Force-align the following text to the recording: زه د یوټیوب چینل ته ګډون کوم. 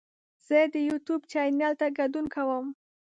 زه 0.47 0.59
د 0.73 0.75
یوټیوب 0.89 1.21
چینل 1.31 1.73
ته 1.79 1.87
ګډون 1.97 2.25
کوم. 2.35 2.65